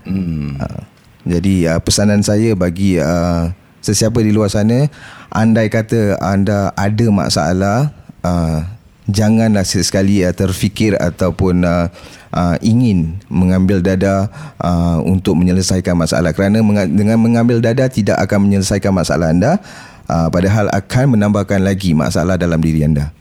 Hmm. 0.07 0.57
uh, 0.57 0.96
jadi 1.27 1.75
uh, 1.75 1.79
pesanan 1.83 2.23
saya 2.23 2.55
bagi 2.55 2.95
uh, 2.97 3.51
sesiapa 3.83 4.19
di 4.23 4.31
luar 4.31 4.47
sana, 4.47 4.87
andai 5.29 5.67
kata 5.67 6.17
anda 6.23 6.71
ada 6.75 7.07
masalah, 7.11 7.91
uh, 8.23 8.63
janganlah 9.11 9.67
sekali 9.67 10.23
uh, 10.23 10.31
terfikir 10.31 10.95
ataupun 10.95 11.67
uh, 11.67 11.91
uh, 12.31 12.55
ingin 12.63 13.19
mengambil 13.27 13.83
dada 13.83 14.31
uh, 14.63 14.99
untuk 15.03 15.35
menyelesaikan 15.35 15.95
masalah. 15.95 16.31
Kerana 16.31 16.63
meng- 16.63 16.95
dengan 16.95 17.19
mengambil 17.19 17.59
dada 17.59 17.87
tidak 17.87 18.19
akan 18.23 18.47
menyelesaikan 18.47 18.91
masalah 18.91 19.31
anda, 19.31 19.59
uh, 20.07 20.27
padahal 20.31 20.71
akan 20.71 21.19
menambahkan 21.19 21.59
lagi 21.63 21.91
masalah 21.95 22.35
dalam 22.35 22.59
diri 22.59 22.83
anda. 22.87 23.11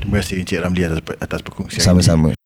Terima 0.00 0.20
kasih 0.20 0.44
Encik 0.44 0.60
Ramli 0.60 0.82
atas, 0.84 1.00
atas 1.16 1.40
perkongsian 1.40 1.80
Sama-sama. 1.80 2.36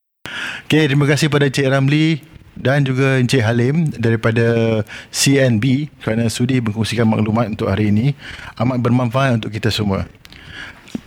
Okay, 0.69 0.87
terima 0.87 1.11
kasih 1.11 1.27
pada 1.27 1.51
Encik 1.51 1.67
Ramli 1.67 2.23
dan 2.59 2.83
juga 2.83 3.23
Encik 3.23 3.41
Halim 3.41 3.87
daripada 3.95 4.83
CNB 5.15 5.95
kerana 6.03 6.27
sudi 6.27 6.59
berkongsikan 6.59 7.07
maklumat 7.07 7.55
untuk 7.55 7.71
hari 7.71 7.95
ini 7.95 8.19
amat 8.59 8.79
bermanfaat 8.83 9.39
untuk 9.39 9.55
kita 9.55 9.71
semua. 9.71 10.11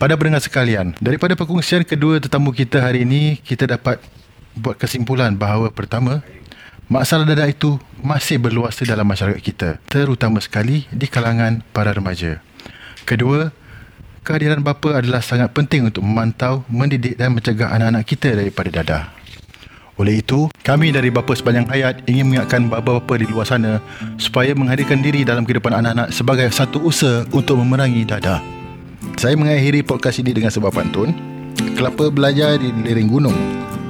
Pada 0.00 0.16
pendengar 0.16 0.40
sekalian, 0.40 0.96
daripada 0.98 1.36
perkongsian 1.36 1.84
kedua 1.84 2.18
tetamu 2.18 2.50
kita 2.54 2.80
hari 2.80 3.04
ini, 3.04 3.38
kita 3.42 3.68
dapat 3.68 4.00
buat 4.56 4.78
kesimpulan 4.78 5.34
bahawa 5.34 5.68
pertama, 5.70 6.22
masalah 6.86 7.26
dada 7.26 7.46
itu 7.46 7.78
masih 8.02 8.38
berluasa 8.38 8.82
dalam 8.86 9.06
masyarakat 9.06 9.42
kita, 9.42 9.68
terutama 9.90 10.38
sekali 10.42 10.86
di 10.90 11.06
kalangan 11.06 11.62
para 11.74 11.90
remaja. 11.94 12.38
Kedua, 13.02 13.50
kehadiran 14.22 14.62
bapa 14.62 15.02
adalah 15.02 15.22
sangat 15.22 15.50
penting 15.50 15.90
untuk 15.90 16.06
memantau, 16.06 16.62
mendidik 16.70 17.18
dan 17.18 17.34
mencegah 17.34 17.74
anak-anak 17.74 18.04
kita 18.06 18.38
daripada 18.38 18.70
dadah. 18.70 19.21
Oleh 20.00 20.24
itu, 20.24 20.48
kami 20.64 20.88
dari 20.88 21.12
Bapa 21.12 21.36
Sepanjang 21.36 21.68
Hayat 21.68 22.00
ingin 22.08 22.32
mengingatkan 22.32 22.64
bapa-bapa 22.64 23.20
di 23.20 23.28
luar 23.28 23.44
sana 23.44 23.76
supaya 24.16 24.56
menghadirkan 24.56 25.04
diri 25.04 25.20
dalam 25.20 25.44
kehidupan 25.44 25.68
anak-anak 25.68 26.08
sebagai 26.08 26.48
satu 26.48 26.80
usaha 26.80 27.28
untuk 27.36 27.60
memerangi 27.60 28.08
dadah. 28.08 28.40
Saya 29.20 29.36
mengakhiri 29.36 29.84
podcast 29.84 30.24
ini 30.24 30.32
dengan 30.32 30.48
sebuah 30.48 30.72
pantun. 30.72 31.12
Kelapa 31.76 32.08
belajar 32.08 32.56
di 32.56 32.72
lereng 32.72 33.12
gunung. 33.12 33.36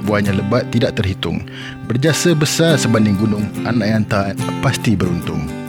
Buahnya 0.03 0.35
lebat 0.35 0.67
tidak 0.75 0.99
terhitung. 0.99 1.39
Berjasa 1.87 2.35
besar 2.35 2.75
sebanding 2.75 3.15
gunung. 3.15 3.47
Anak 3.63 3.87
yang 3.87 4.03
taat 4.03 4.35
pasti 4.59 4.99
beruntung. 4.99 5.62